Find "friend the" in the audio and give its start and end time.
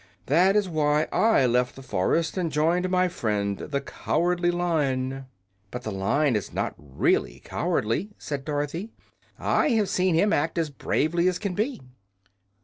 3.07-3.81